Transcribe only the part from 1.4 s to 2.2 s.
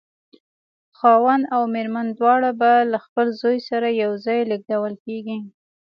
او مېرمن